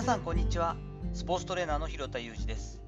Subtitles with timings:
[0.00, 0.76] 皆さんこんにちは。
[1.12, 2.80] スポーツトレーナーの広田裕二です。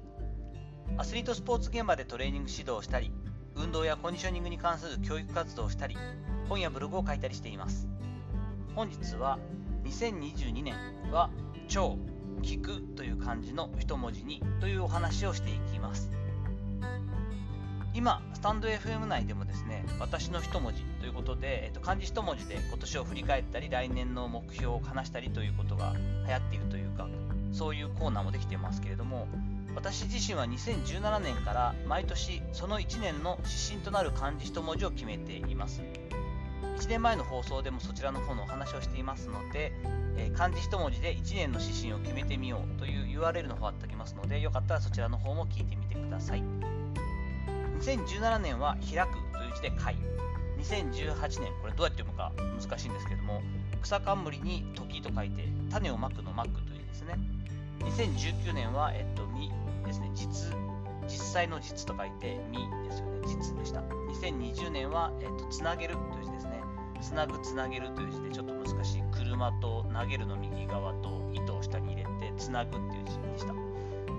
[0.97, 3.11] アスリートスポーツ現場でトレーニング指導をしたり
[3.53, 5.95] 運動やコンディショニングに関する教育活動をしたり
[6.49, 7.87] 本やブログを書いたりしています。
[8.75, 9.37] 本日は
[9.83, 10.73] 2022年
[11.11, 11.29] は
[11.67, 11.99] 超
[12.41, 16.09] 聞くという漢字の一文字にというお話をしていきます。
[17.95, 25.93] 今、スタンド FM 内でもですね、私の一文字ということで、えっと、漢字一文字で今年を振り返ったり、来年の目標を話したりということが
[26.25, 27.07] 流行っているというか、
[27.51, 29.27] そういうコーナーもできていますけれども、
[29.75, 35.81] 私自身は2017年から毎年その1年の指針となる漢字一文字を決めています。
[36.77, 39.71] 1年前の放送でもそちらの方のお話をしていますので、
[40.17, 46.43] えー、漢字一文字で1年の指針を決めてみようという URL の方貼っておきますので、よかったらそちらの方も聞いてみてください。
[47.83, 49.95] 2017年は開くという字で開。
[50.57, 53.41] 2018年、これどうやって読むか難しいんですけども、
[53.81, 57.19] 草冠に時と書いて、種をまくのまくというですね。
[57.79, 59.51] 2019年は、えっと、み
[59.85, 60.55] ですね、実、
[61.07, 63.81] 実際の実と書いて、みですよね、実でした。
[63.81, 66.61] 2020年は、えっと、つなげるという字ですね。
[67.01, 69.03] つなぐ、つなげるという字でちょっと難しい。
[69.11, 73.72] 車と投げるの右側と糸を下に入れて、つなぐっていう字でした。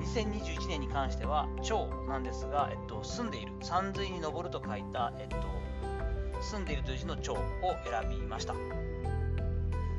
[0.05, 5.37] 2021年に関しては、超なんですが、えっと、住んでいる、山水に登ると書いた、えっと、
[6.43, 7.39] 澄んでいるという字の澄を
[7.85, 8.55] 選びました。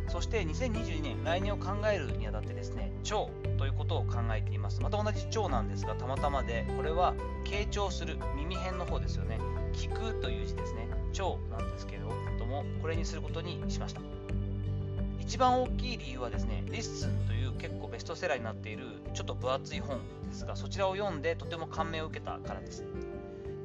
[0.08, 4.80] そして2022年、来年を考えるにあたってですね、聴ということを考えています。
[4.81, 9.39] また同じちょうなんですが、たまたまで、これは傾聴する、耳偏の方ですよね。
[9.73, 10.88] 聴くという字ですね。
[11.11, 12.00] 聴なんですけれ
[12.38, 14.14] ども、これにすることにしました。
[15.28, 22.86] 一番大きい理由はですね、 LISTEN という結構ベストセラーになっているちょっと分厚い本ですが、そちらを読んでとても感銘を受けたからです。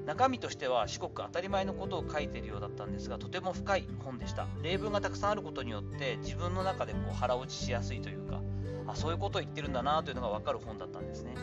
[0.07, 4.47] 中身としては至極当たり前のことを書いているようだったんですが、とても深い本でした。
[4.63, 8.41] 例文がたくさんあることによって自分の中でこう腹落ちしやすいというか、
[8.87, 11.35] あそういうことを言ってるんだなというのが分かる本だったんですね。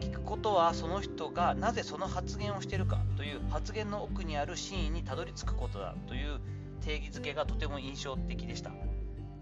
[0.00, 6.38] 聞くことはその人がなぜその発言をしているかという発言の奥にある真意にたどり着くことだという
[6.80, 8.70] 定義づけがとても印象的でした。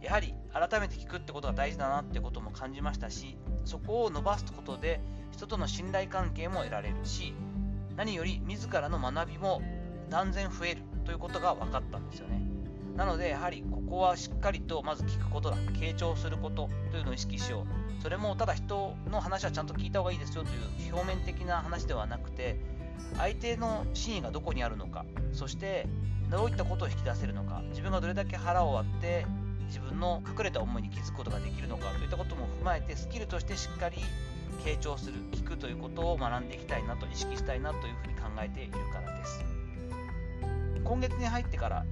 [0.04, 5.00] やはり改めて聞くってことが大事だなってことも感じましたしそこを伸ばすことで
[5.32, 7.34] 人との信頼関係も得られるし
[7.96, 9.62] 何より自らの学びも
[10.10, 12.42] 断然増えるということが分かったんですよね。
[12.96, 18.02] なのでやはりここはしっかりとまず聞くことだ傾聴することというのを意識しよう。
[18.02, 22.60] それもただ人の話はちゃんと聞いた方がいいですよという表面的な話ではなくて
[23.16, 25.86] 相手の真意がどこにあるのかそして
[26.30, 29.26] どういったことを引き出せるのか自分がどれだけ腹を割って
[29.66, 33.96] 自分の隠れた思いに気づくことができるのかといったことも踏まえてスキルとしてしっかり
[34.64, 39.44] 傾聴する聞くということを学んでいきたいなと意識したいなというふうに考えているからです。
[40.84, 41.84] 今月に入ってから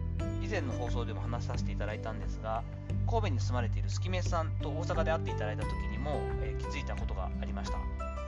[0.43, 2.63] 以前の放送でも話させていただいたんですが
[3.09, 7.79] 神戸に住まれているスキメスさんと大阪で会っていただいた時にも、えー、気づいたことがありました。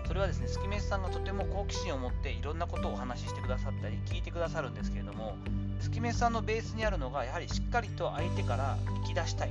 [0.06, 5.37] それはですねスキメスさんがとても好奇心を持っていろんなことをお話ししてくださったり聞いてくださるんですけれども
[5.84, 9.50] 月目さんのベースにあるのがやはりしっかりと相手から聞き出したい。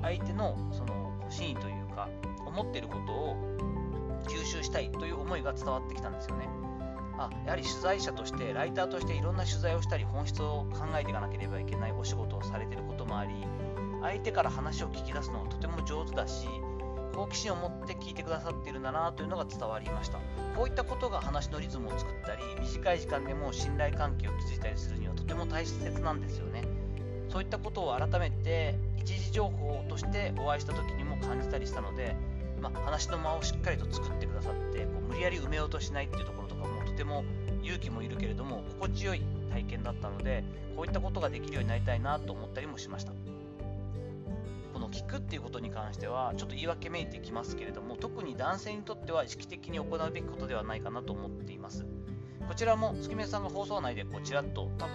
[0.00, 2.08] 相手のその真意というか
[2.46, 3.36] 思ってることを
[4.28, 6.48] 吸収したいという思いが伝わってきたんですよね。
[7.18, 13.32] あやはり取材者としてライターとしていろんな取材をしたり本質を考えていかなければいけないお仕事をされていることもあり
[14.02, 16.46] 相手から話を聞き出すのがとても上手だし
[17.14, 20.18] 好奇心を持って聞いてくださっているんだなというのが伝わりました。
[20.56, 26.64] こういったことが話のリズムを作ったり短い時間でも信頼関係を築いたりするにはとても大切なんですよね。
[27.28, 32.14] そういったことを改めて一時情報としてお会いした時にも感じたりしたので、
[32.60, 37.24] まあ、話の間をしっかりと作ってくださってこう無理やり埋めようとしないっていうところとかもとても
[37.62, 40.44] 勇気もいるけれども心地よい体験だったので
[40.76, 43.12] こういったことができるようになりたいなと思ったりもしました。
[44.72, 51.86] この聞くっていうことに関してはちょっと言い訳めいてきますけれども特に男性にとっては意識的に行うべきことではないかなと思っています。
[52.48, 54.92] こちらも月見さんが放送内でこうちらっと多分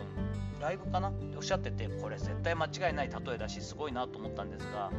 [0.62, 1.10] ライブかな？
[1.10, 4.92] っておっしゃっててこれ絶対間違いない例えだしすごいなと思ったんですが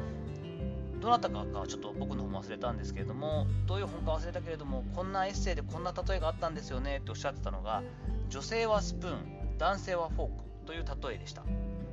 [1.01, 7.83] どなたかかちょっと僕の方も忘れたんですけれどもどういう本か忘れたけれどもこんなエッセイでこんな例えがあったんですよねっておっしゃってたのが
[8.29, 10.33] 女性はスプーン男性はフォーク
[10.67, 11.43] という例えでした。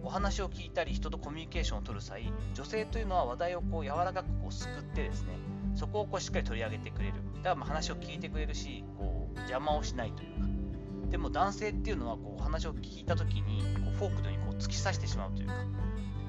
[0.04, 5.30] お話を聞いたり人とコミュニケーションを取る際女性というのは話題をこう柔らかくこうすくってですね
[5.74, 7.14] そこをこうしっかり取り上げてくれる。
[7.38, 10.48] だからま話を聞いてくれるしこう邪魔をしないというか
[11.12, 15.54] でも男性っていうのはこう話を聞いた時にこうフォークのようにこう突き刺してしまうというか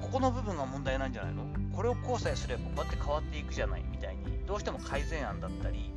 [0.01, 1.43] ここの部分が問題なんじゃないの？
[1.75, 3.83] これを交際すればこうやって変わっていくじゃない？
[3.91, 5.91] みたいにどうしても改善案だったり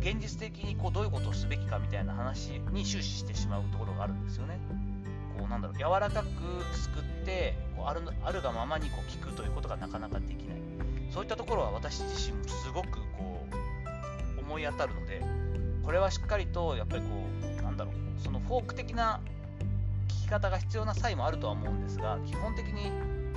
[0.00, 4.58] 現実的にこうどういうことをすべきかみたいな話に終始してしまうところがあるんですよね。
[5.38, 6.26] こうなんだろう柔らかく
[6.74, 10.56] すくってこうあるあるがままにこう聞くということがなかなかできない。
[11.10, 13.46] そういったところは私自身もすごくこ
[14.36, 15.22] う思い当たるので
[15.86, 17.08] これはしっかりとやっぱりこ
[17.60, 19.20] うなんだろうそのフォーク的な
[20.08, 22.90] 聞き方が必要な際もあるとは思うんですが基本的に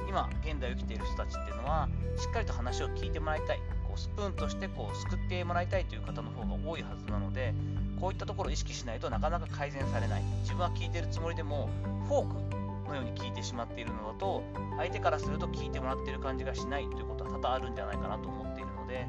[0.09, 1.87] 今現代を生きている人たちっていうのは
[2.17, 3.59] しっかりと話を聞いてもらいたい。
[3.87, 7.55] こうスプーンとしてこう救ってもらいたいという方の方が多いはずなので
[7.99, 10.23] こういったところを意識しないとなかなか改善されない。
[10.41, 11.69] 自分は聞いてるつもりでも
[12.07, 14.43] フォークのように聞いてしまっているのだと
[14.77, 19.07] 相手からすると聞いてもらっている感じがしないということは多々あるんじゃないかなと思っているので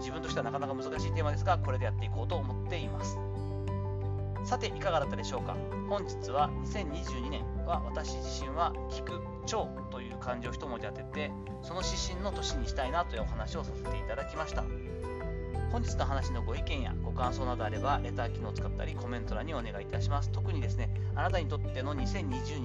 [0.00, 3.16] 自分としてはなかなか難しいテーマですがこれでやっていこうと思っています。
[4.44, 5.54] さていかがだったでしょうか？
[5.88, 11.30] 本日は2022年は私自身は聞く聴という漢字を一文字当てて
[11.62, 14.64] その指針の年にしたいなというお話をさせていただきました。
[15.70, 20.30] 本日の話のご意見やご感想などあればレター機能を使ったりコメント欄にお願いいたします。
[20.30, 22.62] 特にですねあなたにとっての2022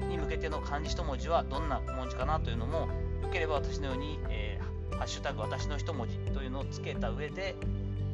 [0.00, 2.88] 年に向けての漢字一文字はどんな文字かなというのも
[3.22, 4.18] よければ私のように、
[4.98, 7.54] ハッシュタグ私の一文字というのをつけた上で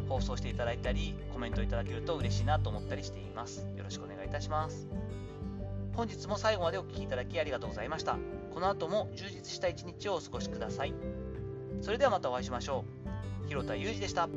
[0.08, 3.66] 放送していただいたりコメントいただけると嬉しいなと思ったりしています。
[3.76, 4.88] よろしくお願いいたします。
[5.94, 8.16] 本日も最後までお聴きいただきありがとうございました。
[8.52, 10.94] この後も充実した一日をお過ごしください。
[11.80, 12.84] それではまたお会いしましょ
[13.44, 13.48] う。
[13.48, 14.28] 広田裕二でした。